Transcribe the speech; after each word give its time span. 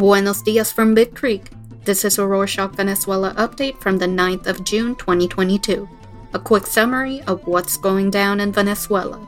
Buenos 0.00 0.40
dias 0.40 0.72
from 0.72 0.94
Big 0.94 1.14
Creek. 1.14 1.50
This 1.84 2.06
is 2.06 2.16
a 2.16 2.26
Rorschach 2.26 2.72
Venezuela 2.72 3.34
update 3.34 3.76
from 3.82 3.98
the 3.98 4.06
9th 4.06 4.46
of 4.46 4.64
June 4.64 4.94
2022. 4.94 5.86
A 6.32 6.38
quick 6.38 6.66
summary 6.66 7.20
of 7.26 7.46
what's 7.46 7.76
going 7.76 8.08
down 8.08 8.40
in 8.40 8.50
Venezuela. 8.50 9.20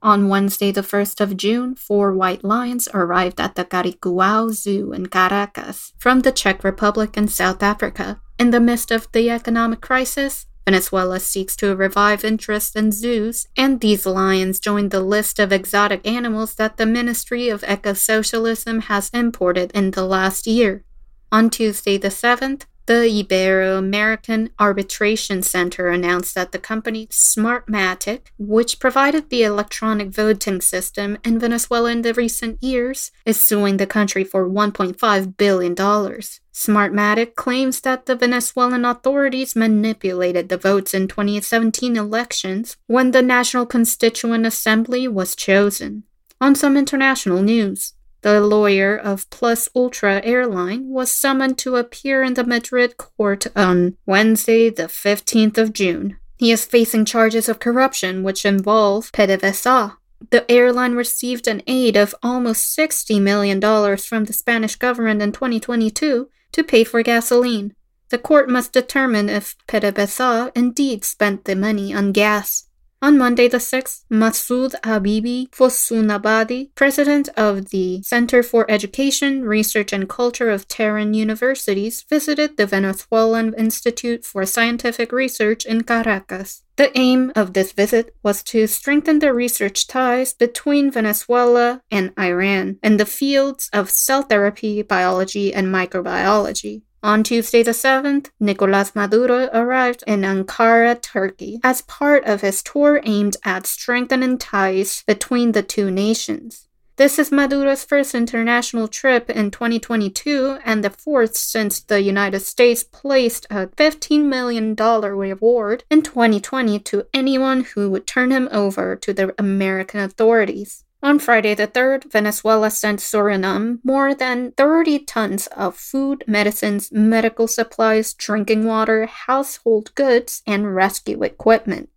On 0.00 0.30
Wednesday, 0.30 0.72
the 0.72 0.80
1st 0.80 1.20
of 1.20 1.36
June, 1.36 1.74
four 1.74 2.14
white 2.14 2.42
lions 2.42 2.88
arrived 2.94 3.38
at 3.38 3.54
the 3.54 3.66
Caricuao 3.66 4.54
Zoo 4.54 4.94
in 4.94 5.04
Caracas 5.08 5.92
from 5.98 6.20
the 6.20 6.32
Czech 6.32 6.64
Republic 6.64 7.14
and 7.18 7.30
South 7.30 7.62
Africa. 7.62 8.22
In 8.38 8.52
the 8.52 8.60
midst 8.60 8.90
of 8.90 9.06
the 9.12 9.28
economic 9.28 9.82
crisis, 9.82 10.46
Venezuela 10.64 11.18
seeks 11.18 11.56
to 11.56 11.74
revive 11.74 12.24
interest 12.24 12.76
in 12.76 12.92
zoos, 12.92 13.48
and 13.56 13.80
these 13.80 14.06
lions 14.06 14.60
join 14.60 14.88
the 14.90 15.00
list 15.00 15.38
of 15.38 15.52
exotic 15.52 16.06
animals 16.06 16.54
that 16.54 16.76
the 16.76 16.86
Ministry 16.86 17.48
of 17.48 17.64
Eco-Socialism 17.64 18.82
has 18.82 19.10
imported 19.12 19.72
in 19.72 19.90
the 19.90 20.04
last 20.04 20.46
year. 20.46 20.84
On 21.32 21.50
Tuesday 21.50 21.96
the 21.98 22.08
7th, 22.08 22.62
the 22.86 23.24
Ibero 23.24 23.78
American 23.78 24.50
Arbitration 24.58 25.42
Center 25.42 25.88
announced 25.88 26.34
that 26.34 26.52
the 26.52 26.58
company 26.58 27.06
Smartmatic, 27.06 28.28
which 28.38 28.80
provided 28.80 29.30
the 29.30 29.42
electronic 29.44 30.08
voting 30.08 30.60
system 30.60 31.18
in 31.24 31.38
Venezuela 31.38 31.90
in 31.90 32.02
the 32.02 32.14
recent 32.14 32.62
years, 32.62 33.12
is 33.24 33.40
suing 33.40 33.76
the 33.76 33.86
country 33.86 34.24
for 34.24 34.48
$1.5 34.48 35.36
billion. 35.36 35.74
Smartmatic 35.74 37.34
claims 37.34 37.80
that 37.80 38.06
the 38.06 38.16
Venezuelan 38.16 38.84
authorities 38.84 39.56
manipulated 39.56 40.48
the 40.48 40.58
votes 40.58 40.92
in 40.92 41.08
2017 41.08 41.96
elections 41.96 42.76
when 42.86 43.12
the 43.12 43.22
National 43.22 43.64
Constituent 43.64 44.44
Assembly 44.44 45.08
was 45.08 45.34
chosen. 45.34 46.04
On 46.40 46.54
some 46.54 46.76
international 46.76 47.40
news, 47.42 47.94
the 48.22 48.40
lawyer 48.40 48.96
of 48.96 49.28
Plus 49.30 49.68
Ultra 49.74 50.20
Airline 50.24 50.88
was 50.88 51.12
summoned 51.12 51.58
to 51.58 51.76
appear 51.76 52.22
in 52.22 52.34
the 52.34 52.44
Madrid 52.44 52.96
court 52.96 53.46
on 53.54 53.96
Wednesday, 54.06 54.70
the 54.70 54.84
15th 54.84 55.58
of 55.58 55.72
June. 55.72 56.16
He 56.38 56.50
is 56.50 56.64
facing 56.64 57.04
charges 57.04 57.48
of 57.48 57.60
corruption 57.60 58.22
which 58.22 58.44
involve 58.44 59.12
PDVSA. 59.12 59.96
The 60.30 60.50
airline 60.50 60.94
received 60.94 61.48
an 61.48 61.62
aid 61.66 61.96
of 61.96 62.14
almost 62.22 62.76
$60 62.76 63.20
million 63.20 63.60
from 63.96 64.24
the 64.24 64.32
Spanish 64.32 64.76
government 64.76 65.20
in 65.20 65.32
2022 65.32 66.28
to 66.52 66.64
pay 66.64 66.84
for 66.84 67.02
gasoline. 67.02 67.74
The 68.10 68.18
court 68.18 68.48
must 68.48 68.72
determine 68.72 69.28
if 69.28 69.56
PDVSA 69.66 70.52
indeed 70.54 71.04
spent 71.04 71.44
the 71.44 71.56
money 71.56 71.94
on 71.94 72.12
gas. 72.12 72.68
On 73.02 73.18
Monday 73.18 73.48
the 73.48 73.58
6th, 73.58 74.04
Masoud 74.12 74.80
Habibi 74.82 75.50
Fosunabadi, 75.50 76.72
president 76.76 77.28
of 77.36 77.70
the 77.70 78.00
Center 78.04 78.44
for 78.44 78.64
Education, 78.70 79.42
Research 79.42 79.92
and 79.92 80.08
Culture 80.08 80.50
of 80.50 80.68
Tehran 80.68 81.12
Universities, 81.12 82.04
visited 82.08 82.56
the 82.56 82.64
Venezuelan 82.64 83.54
Institute 83.58 84.24
for 84.24 84.46
Scientific 84.46 85.10
Research 85.10 85.66
in 85.66 85.82
Caracas. 85.82 86.62
The 86.76 86.96
aim 86.96 87.32
of 87.34 87.54
this 87.54 87.72
visit 87.72 88.14
was 88.22 88.44
to 88.44 88.68
strengthen 88.68 89.18
the 89.18 89.34
research 89.34 89.88
ties 89.88 90.32
between 90.32 90.92
Venezuela 90.92 91.82
and 91.90 92.12
Iran 92.16 92.78
in 92.84 92.98
the 92.98 93.04
fields 93.04 93.68
of 93.72 93.90
cell 93.90 94.22
therapy, 94.22 94.80
biology, 94.82 95.52
and 95.52 95.66
microbiology. 95.74 96.82
On 97.04 97.24
Tuesday 97.24 97.64
the 97.64 97.72
7th, 97.72 98.30
Nicolas 98.38 98.94
Maduro 98.94 99.48
arrived 99.52 100.04
in 100.06 100.20
Ankara, 100.20 101.02
Turkey, 101.02 101.58
as 101.64 101.82
part 101.82 102.24
of 102.24 102.42
his 102.42 102.62
tour 102.62 103.00
aimed 103.02 103.36
at 103.44 103.66
strengthening 103.66 104.38
ties 104.38 105.02
between 105.04 105.50
the 105.50 105.64
two 105.64 105.90
nations. 105.90 106.68
This 106.96 107.18
is 107.18 107.32
Maduro's 107.32 107.82
first 107.84 108.14
international 108.14 108.86
trip 108.86 109.28
in 109.28 109.50
2022 109.50 110.58
and 110.64 110.84
the 110.84 110.90
fourth 110.90 111.36
since 111.36 111.80
the 111.80 112.00
United 112.00 112.40
States 112.40 112.84
placed 112.84 113.46
a 113.50 113.66
$15 113.66 114.26
million 114.26 114.76
reward 114.76 115.82
in 115.90 116.02
2020 116.02 116.78
to 116.78 117.06
anyone 117.12 117.64
who 117.64 117.90
would 117.90 118.06
turn 118.06 118.30
him 118.30 118.48
over 118.52 118.94
to 118.94 119.12
the 119.12 119.34
American 119.40 119.98
authorities. 119.98 120.81
On 121.04 121.18
Friday 121.18 121.56
the 121.56 121.66
3rd, 121.66 122.12
Venezuela 122.12 122.70
sent 122.70 123.00
Suriname 123.00 123.80
more 123.82 124.14
than 124.14 124.52
30 124.52 125.00
tons 125.00 125.48
of 125.48 125.76
food, 125.76 126.22
medicines, 126.28 126.92
medical 126.92 127.48
supplies, 127.48 128.14
drinking 128.14 128.66
water, 128.66 129.06
household 129.06 129.92
goods, 129.96 130.42
and 130.46 130.76
rescue 130.76 131.24
equipment. 131.24 131.88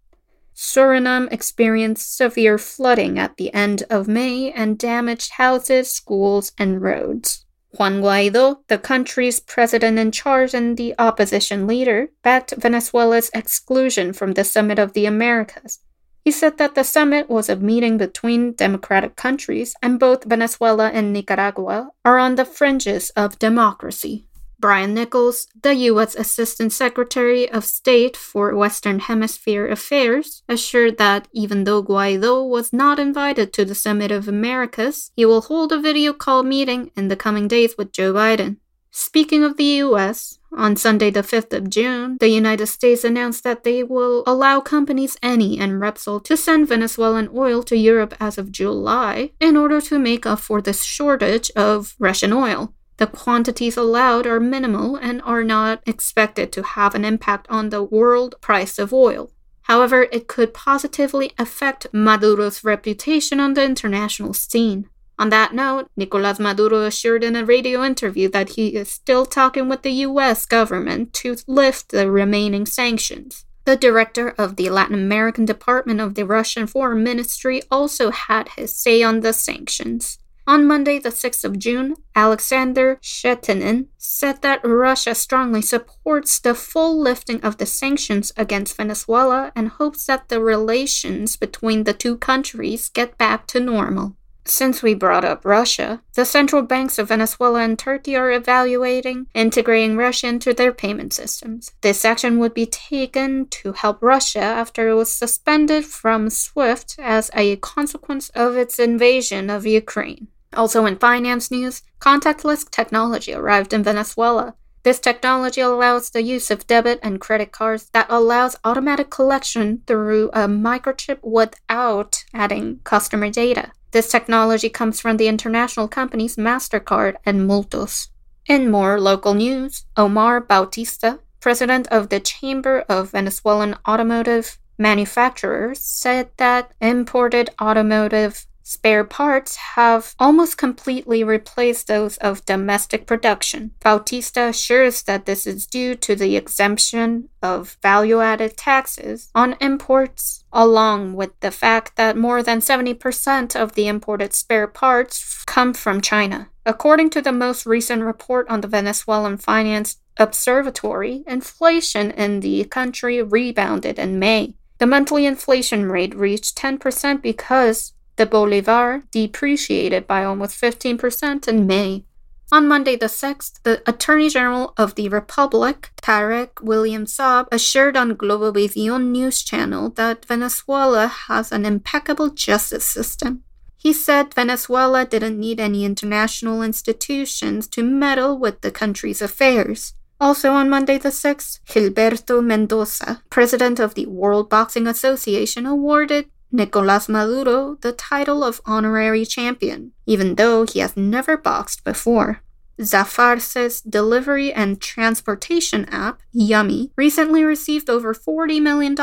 Suriname 0.55 1.31
experienced 1.31 2.17
severe 2.17 2.57
flooding 2.57 3.19
at 3.19 3.37
the 3.37 3.53
end 3.53 3.83
of 3.91 4.07
May 4.07 4.51
and 4.51 4.79
damaged 4.79 5.33
houses, 5.33 5.93
schools, 5.93 6.51
and 6.57 6.81
roads. 6.81 7.45
Juan 7.77 8.01
Guaido, 8.01 8.61
the 8.69 8.79
country's 8.79 9.39
president 9.39 9.99
in 9.99 10.11
charge 10.11 10.55
and 10.55 10.77
the 10.77 10.95
opposition 10.97 11.67
leader, 11.67 12.09
backed 12.23 12.55
Venezuela's 12.57 13.29
exclusion 13.35 14.13
from 14.13 14.31
the 14.33 14.45
Summit 14.45 14.79
of 14.79 14.93
the 14.93 15.05
Americas 15.05 15.79
he 16.25 16.31
said 16.31 16.57
that 16.57 16.73
the 16.73 16.83
summit 16.83 17.29
was 17.29 17.47
a 17.47 17.55
meeting 17.55 17.99
between 17.99 18.53
democratic 18.53 19.15
countries, 19.15 19.75
and 19.83 19.99
both 19.99 20.23
Venezuela 20.23 20.89
and 20.89 21.13
Nicaragua 21.13 21.91
are 22.03 22.17
on 22.17 22.33
the 22.33 22.43
fringes 22.43 23.11
of 23.11 23.37
democracy. 23.37 24.25
Brian 24.59 24.95
Nichols, 24.95 25.47
the 25.61 25.75
U.S. 25.91 26.15
Assistant 26.15 26.73
Secretary 26.73 27.47
of 27.47 27.63
State 27.63 28.17
for 28.17 28.55
Western 28.55 28.97
Hemisphere 28.97 29.67
Affairs, 29.67 30.41
assured 30.49 30.97
that 30.97 31.27
even 31.31 31.65
though 31.65 31.83
Guaido 31.83 32.49
was 32.49 32.73
not 32.73 32.97
invited 32.97 33.53
to 33.53 33.63
the 33.63 33.75
Summit 33.75 34.11
of 34.11 34.27
Americas, 34.27 35.11
he 35.15 35.25
will 35.25 35.41
hold 35.41 35.71
a 35.71 35.79
video 35.79 36.13
call 36.13 36.41
meeting 36.41 36.89
in 36.97 37.09
the 37.09 37.15
coming 37.15 37.47
days 37.47 37.75
with 37.77 37.91
Joe 37.91 38.13
Biden. 38.13 38.57
Speaking 38.89 39.43
of 39.43 39.57
the 39.57 39.83
US, 39.83 40.39
on 40.55 40.75
Sunday, 40.75 41.09
the 41.11 41.21
5th 41.21 41.53
of 41.53 41.69
June, 41.69 42.17
the 42.19 42.29
United 42.29 42.67
States 42.67 43.03
announced 43.03 43.43
that 43.43 43.63
they 43.63 43.83
will 43.83 44.23
allow 44.25 44.59
companies 44.61 45.17
Eni 45.17 45.59
and 45.59 45.81
Repsol 45.81 46.23
to 46.23 46.37
send 46.37 46.67
Venezuelan 46.67 47.29
oil 47.35 47.61
to 47.63 47.77
Europe 47.77 48.15
as 48.19 48.37
of 48.37 48.51
July 48.51 49.31
in 49.39 49.57
order 49.57 49.81
to 49.81 49.99
make 49.99 50.25
up 50.25 50.39
for 50.39 50.61
the 50.61 50.73
shortage 50.73 51.51
of 51.51 51.95
Russian 51.99 52.33
oil. 52.33 52.73
The 52.97 53.07
quantities 53.07 53.75
allowed 53.75 54.25
are 54.25 54.39
minimal 54.39 54.95
and 54.95 55.21
are 55.23 55.43
not 55.43 55.83
expected 55.85 56.51
to 56.53 56.63
have 56.63 56.95
an 56.95 57.03
impact 57.03 57.45
on 57.49 57.69
the 57.69 57.83
world 57.83 58.35
price 58.39 58.79
of 58.79 58.93
oil. 58.93 59.31
However, 59.63 60.07
it 60.11 60.27
could 60.27 60.53
positively 60.53 61.31
affect 61.37 61.87
Maduro's 61.91 62.63
reputation 62.63 63.39
on 63.39 63.55
the 63.55 63.63
international 63.63 64.33
scene. 64.33 64.89
On 65.17 65.29
that 65.29 65.53
note, 65.53 65.89
Nicolas 65.95 66.39
Maduro 66.39 66.81
assured 66.81 67.23
in 67.23 67.35
a 67.35 67.45
radio 67.45 67.83
interview 67.83 68.27
that 68.29 68.49
he 68.49 68.75
is 68.75 68.91
still 68.91 69.25
talking 69.25 69.69
with 69.69 69.81
the 69.81 70.03
US 70.07 70.45
government 70.45 71.13
to 71.13 71.37
lift 71.47 71.89
the 71.89 72.11
remaining 72.11 72.65
sanctions. 72.65 73.45
The 73.63 73.77
director 73.77 74.35
of 74.37 74.57
the 74.57 74.69
Latin 74.69 74.95
American 74.95 75.45
department 75.45 75.99
of 75.99 76.15
the 76.15 76.25
Russian 76.25 76.67
Foreign 76.67 77.03
Ministry 77.03 77.61
also 77.71 78.11
had 78.11 78.49
his 78.49 78.75
say 78.75 79.01
on 79.01 79.21
the 79.21 79.33
sanctions. 79.33 80.19
On 80.47 80.67
Monday, 80.67 80.99
the 80.99 81.09
6th 81.09 81.43
of 81.43 81.57
June, 81.57 81.95
Alexander 82.13 82.99
Shchetinin 83.01 83.87
said 83.97 84.43
that 84.43 84.63
Russia 84.63 85.15
strongly 85.15 85.63
supports 85.63 86.39
the 86.39 86.53
full 86.53 87.01
lifting 87.01 87.41
of 87.41 87.57
the 87.57 87.65
sanctions 87.65 88.31
against 88.37 88.77
Venezuela 88.77 89.51
and 89.55 89.69
hopes 89.69 90.05
that 90.05 90.29
the 90.29 90.39
relations 90.39 91.35
between 91.35 91.85
the 91.85 91.93
two 91.93 92.17
countries 92.17 92.89
get 92.89 93.17
back 93.17 93.47
to 93.47 93.59
normal. 93.59 94.15
Since 94.47 94.83
we 94.83 94.93
brought 94.93 95.25
up 95.25 95.43
Russia, 95.43 96.03
the 96.13 96.23
central 96.23 96.61
banks 96.61 96.99
of 96.99 97.07
Venezuela 97.07 97.61
and 97.61 97.79
Turkey 97.79 98.15
are 98.15 98.31
evaluating 98.31 99.25
integrating 99.33 99.97
Russia 99.97 100.27
into 100.27 100.53
their 100.53 100.71
payment 100.71 101.13
systems. 101.13 101.71
This 101.81 102.05
action 102.05 102.37
would 102.37 102.53
be 102.53 102.67
taken 102.67 103.47
to 103.47 103.73
help 103.73 104.03
Russia 104.03 104.41
after 104.41 104.87
it 104.89 104.93
was 104.93 105.11
suspended 105.11 105.85
from 105.85 106.29
SWIFT 106.29 106.97
as 106.99 107.31
a 107.33 107.55
consequence 107.55 108.29
of 108.29 108.55
its 108.55 108.77
invasion 108.77 109.49
of 109.49 109.65
Ukraine. 109.65 110.27
Also, 110.53 110.85
in 110.85 110.97
finance 110.97 111.49
news, 111.49 111.81
contactless 111.99 112.69
technology 112.69 113.33
arrived 113.33 113.73
in 113.73 113.83
Venezuela. 113.83 114.53
This 114.83 114.99
technology 114.99 115.61
allows 115.61 116.11
the 116.11 116.21
use 116.21 116.51
of 116.51 116.67
debit 116.67 116.99
and 117.01 117.19
credit 117.19 117.51
cards 117.51 117.89
that 117.93 118.05
allows 118.09 118.55
automatic 118.63 119.09
collection 119.09 119.81
through 119.87 120.29
a 120.33 120.47
microchip 120.47 121.17
without 121.23 122.23
adding 122.31 122.81
customer 122.83 123.31
data. 123.31 123.71
This 123.95 124.09
technology 124.09 124.67
comes 124.67 124.99
from 124.99 125.15
the 125.15 125.29
international 125.29 125.87
companies 125.87 126.35
MasterCard 126.35 127.15
and 127.25 127.47
Multos. 127.47 128.09
In 128.45 128.69
more 128.69 128.99
local 128.99 129.33
news, 129.33 129.85
Omar 129.95 130.41
Bautista, 130.41 131.19
president 131.39 131.87
of 131.87 132.09
the 132.09 132.19
Chamber 132.19 132.81
of 132.89 133.11
Venezuelan 133.11 133.77
Automotive 133.87 134.59
Manufacturers, 134.77 135.79
said 135.79 136.27
that 136.35 136.73
imported 136.81 137.51
automotive 137.61 138.45
spare 138.65 139.03
parts 139.03 139.55
have 139.55 140.15
almost 140.19 140.57
completely 140.57 141.23
replaced 141.23 141.87
those 141.87 142.17
of 142.17 142.43
domestic 142.45 143.05
production. 143.05 143.71
Bautista 143.79 144.47
assures 144.47 145.03
that 145.03 145.25
this 145.25 145.45
is 145.45 145.67
due 145.67 145.93
to 145.95 146.15
the 146.15 146.35
exemption 146.35 147.29
of 147.43 147.77
value 147.83 148.21
added 148.21 148.57
taxes 148.57 149.29
on 149.35 149.55
imports, 149.61 150.43
along 150.51 151.13
with 151.13 151.39
the 151.41 151.51
fact 151.51 151.95
that 151.95 152.17
more 152.17 152.41
than 152.41 152.59
70% 152.59 153.55
of 153.55 153.75
the 153.75 153.87
imported 153.87 154.33
spare 154.33 154.67
parts 154.67 155.43
come 155.45 155.73
from 155.73 156.01
China. 156.01 156.49
According 156.65 157.11
to 157.11 157.21
the 157.21 157.31
most 157.31 157.67
recent 157.67 158.01
report 158.01 158.49
on 158.49 158.61
the 158.61 158.67
Venezuelan 158.67 159.37
Finance 159.37 159.97
Observatory, 160.17 161.23
inflation 161.27 162.09
in 162.11 162.39
the 162.39 162.63
country 162.65 163.21
rebounded 163.21 163.99
in 163.99 164.17
May. 164.17 164.55
The 164.77 164.87
monthly 164.87 165.25
inflation 165.25 165.89
rate 165.91 166.15
reached 166.15 166.57
10% 166.57 167.21
because 167.21 167.93
the 168.15 168.25
bolivar 168.25 169.03
depreciated 169.11 170.07
by 170.07 170.23
almost 170.23 170.59
15% 170.59 171.47
in 171.47 171.67
May. 171.67 172.05
On 172.51 172.67
Monday 172.67 172.95
the 172.95 173.07
6th, 173.07 173.63
the 173.63 173.81
Attorney 173.89 174.29
General 174.29 174.73
of 174.77 174.93
the 174.95 175.09
Republic, 175.09 175.91
Tarek 176.01 176.61
William 176.61 177.05
Saab, 177.05 177.47
assured 177.51 177.97
on 177.97 178.15
Globovision 178.15 179.07
news 179.07 179.41
channel 179.41 179.89
that 179.91 180.25
Venezuela 180.25 181.07
has 181.07 181.51
an 181.51 181.65
impeccable 181.65 182.29
justice 182.29 182.85
system. 182.85 183.43
He 183.77 183.93
said 183.93 184.33
Venezuela 184.33 185.05
didn't 185.05 185.39
need 185.39 185.59
any 185.59 185.85
international 185.85 186.61
institutions 186.61 187.67
to 187.69 187.83
meddle 187.83 188.37
with 188.37 188.61
the 188.61 188.71
country's 188.71 189.21
affairs. 189.21 189.93
Also 190.19 190.51
on 190.51 190.69
Monday 190.69 190.97
the 190.97 191.09
6th, 191.09 191.59
Gilberto 191.67 192.43
Mendoza, 192.43 193.21
president 193.29 193.79
of 193.79 193.95
the 193.95 194.05
World 194.05 194.49
Boxing 194.49 194.87
Association, 194.87 195.65
awarded 195.65 196.27
Nicolas 196.55 197.09
Maduro 197.09 197.77
the 197.81 197.91
title 197.91 198.43
of 198.43 198.61
honorary 198.65 199.25
champion, 199.25 199.91
even 200.05 200.35
though 200.35 200.65
he 200.65 200.79
has 200.79 200.95
never 200.95 201.37
boxed 201.37 201.83
before. 201.83 202.41
Zafarce's 202.81 203.81
delivery 203.81 204.51
and 204.51 204.81
transportation 204.81 205.85
app, 205.85 206.21
Yummy, 206.31 206.91
recently 206.95 207.43
received 207.43 207.89
over 207.89 208.13
$40 208.13 208.61
million 208.61 208.95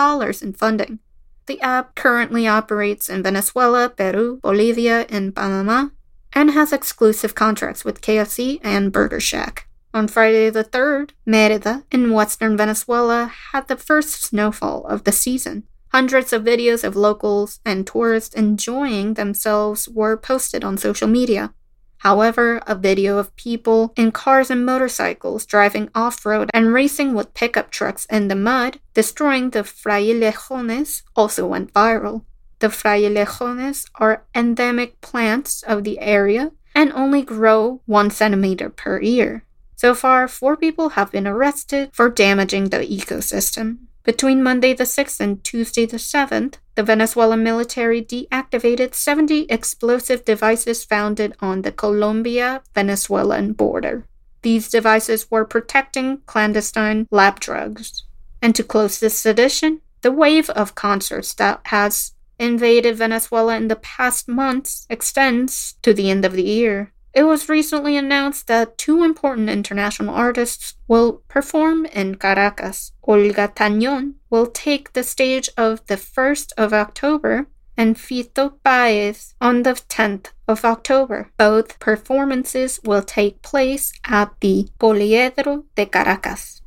in 0.43 0.53
funding. 0.53 0.99
The 1.47 1.61
app 1.61 1.95
currently 1.95 2.47
operates 2.47 3.09
in 3.09 3.23
Venezuela, 3.23 3.89
Peru, 3.89 4.39
Bolivia, 4.43 5.07
and 5.09 5.35
Panama, 5.35 5.89
and 6.33 6.51
has 6.53 6.73
exclusive 6.73 7.35
contracts 7.35 7.85
with 7.85 8.01
KFC 8.01 8.61
and 8.63 8.93
Burger 8.93 9.21
Shack. 9.21 9.69
On 9.95 10.09
Friday 10.09 10.49
the 10.49 10.65
3rd, 10.65 11.11
Merida, 11.27 11.85
in 11.91 12.13
western 12.13 12.57
Venezuela, 12.57 13.31
had 13.53 13.69
the 13.69 13.77
first 13.77 14.23
snowfall 14.23 14.87
of 14.87 15.05
the 15.05 15.13
season. 15.13 15.65
Hundreds 15.93 16.33
of 16.33 16.43
videos 16.43 16.85
of 16.85 16.97
locals 16.97 17.61
and 17.67 17.87
tourists 17.87 18.35
enjoying 18.35 19.13
themselves 19.13 19.87
were 19.91 20.17
posted 20.17 20.65
on 20.65 20.79
social 20.79 21.07
media. 21.07 21.53
However, 21.99 22.63
a 22.67 22.75
video 22.75 23.19
of 23.19 23.37
people 23.37 23.93
in 23.95 24.11
cars 24.11 24.51
and 24.51 24.65
motorcycles 24.65 25.45
driving 25.45 25.91
off 25.95 26.25
road 26.25 26.51
and 26.55 26.73
racing 26.73 27.13
with 27.13 27.35
pickup 27.35 27.71
trucks 27.71 28.07
in 28.07 28.29
the 28.29 28.35
mud, 28.35 28.81
destroying 28.95 29.51
the 29.51 29.61
frailejones, 29.61 31.03
also 31.15 31.47
went 31.47 31.75
viral. 31.75 32.25
The 32.61 32.69
frailejones 32.69 33.85
are 33.97 34.25
endemic 34.35 34.99
plants 35.03 35.63
of 35.63 35.85
the 35.85 36.01
area 36.01 36.53
and 36.75 36.91
only 36.95 37.21
grow 37.21 37.83
one 37.85 38.11
centimeter 38.11 38.71
per 38.71 38.99
year. 39.03 39.45
So 39.77 39.95
far, 39.95 40.27
four 40.27 40.57
people 40.57 40.91
have 40.91 41.13
been 41.13 41.27
arrested 41.27 41.91
for 41.93 42.09
damaging 42.09 42.71
the 42.71 42.79
ecosystem. 42.79 43.89
Between 44.05 44.43
Monday 44.43 44.75
the 44.75 44.85
6th 44.85 45.21
and 45.21 45.45
Tuesday 45.45 45.87
the 45.87 45.97
7th, 45.97 46.55
the 46.75 46.83
Venezuelan 46.83 47.45
military 47.45 48.03
deactivated 48.03 48.95
70 48.95 49.43
explosive 49.49 50.25
devices 50.25 50.85
founded 50.85 51.37
on 51.39 51.63
the 51.63 51.71
Colombia 51.71 52.63
Venezuelan 52.75 53.53
border. 53.53 54.05
These 54.43 54.71
devices 54.71 55.31
were 55.31 55.45
protecting 55.45 56.23
clandestine 56.27 57.07
lab 57.13 57.39
drugs. 57.39 58.05
And 58.41 58.57
to 58.57 58.65
close 58.65 58.99
this 58.99 59.25
edition, 59.25 59.81
the 60.01 60.11
wave 60.11 60.51
of 60.51 60.75
concerts 60.75 61.33
that 61.35 61.61
has 61.67 62.15
invaded 62.41 62.97
Venezuela 62.97 63.57
in 63.57 63.69
the 63.69 63.77
past 63.77 64.27
months 64.27 64.85
extends 64.91 65.77
to 65.83 65.95
the 65.95 66.11
end 66.11 66.25
of 66.25 66.33
the 66.33 66.43
year. 66.43 66.93
It 67.15 67.25
was 67.25 67.49
recently 67.49 67.97
announced 67.97 68.47
that 68.47 68.79
two 68.79 69.03
important 69.03 69.51
international 69.51 70.15
artists 70.15 70.77
will 70.89 71.23
perform 71.29 71.85
in 71.87 72.15
Caracas. 72.15 72.93
Olga 73.03 73.49
Tañón 73.49 74.15
will 74.31 74.47
take 74.47 74.93
the 74.93 75.03
stage 75.03 75.51
of 75.59 75.87
the 75.89 75.97
1st 75.97 76.53
of 76.57 76.73
October 76.73 77.49
and 77.77 77.97
Fito 77.97 78.55
Páez 78.65 79.35
on 79.41 79.63
the 79.63 79.73
10th 79.73 80.29
of 80.49 80.65
October. 80.65 81.31
Both 81.37 81.79
performances 81.81 82.81
will 82.83 83.03
take 83.03 83.43
place 83.43 83.93
at 84.05 84.33
the 84.41 84.69
Poliedro 84.79 85.65
de 85.75 85.87
Caracas. 85.87 86.63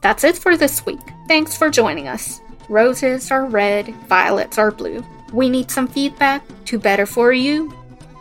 That's 0.00 0.24
it 0.24 0.38
for 0.38 0.56
this 0.56 0.86
week. 0.86 1.00
Thanks 1.28 1.56
for 1.56 1.68
joining 1.68 2.08
us. 2.08 2.40
Roses 2.70 3.30
are 3.30 3.44
red, 3.44 3.94
violets 4.08 4.56
are 4.56 4.70
blue. 4.70 5.04
We 5.32 5.50
need 5.50 5.70
some 5.70 5.88
feedback 5.88 6.42
to 6.66 6.78
better 6.78 7.04
for 7.04 7.32
you 7.32 7.79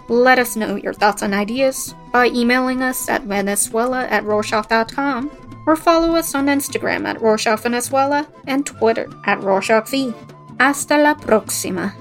let 0.10 0.40
us 0.40 0.56
know 0.56 0.76
your 0.76 0.94
thoughts 0.94 1.22
and 1.22 1.34
ideas 1.34 1.94
by 2.12 2.28
emailing 2.28 2.82
us 2.82 3.08
at 3.10 3.24
venezuela 3.24 4.06
at 4.06 4.24
rorschach.com 4.24 5.32
or 5.70 5.76
follow 5.76 6.16
us 6.16 6.34
on 6.34 6.48
Instagram 6.48 7.06
at 7.06 7.22
Rorschach 7.22 7.60
Venezuela 7.60 8.28
and 8.48 8.66
Twitter 8.66 9.08
at 9.26 9.38
RorschachV. 9.40 10.16
Hasta 10.60 10.98
la 10.98 11.14
próxima. 11.14 11.94